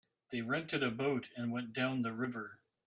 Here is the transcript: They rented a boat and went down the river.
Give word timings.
They 0.29 0.41
rented 0.41 0.81
a 0.81 0.89
boat 0.89 1.29
and 1.37 1.51
went 1.51 1.73
down 1.73 2.01
the 2.01 2.11
river. 2.11 2.57